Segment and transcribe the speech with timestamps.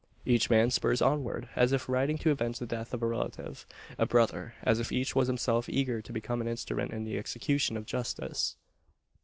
[0.25, 3.67] Each man spurs onward, as if riding to avenge the death of a relative
[3.99, 7.77] a brother; as if each was himself eager to become an instrument in the execution
[7.77, 8.57] of justice!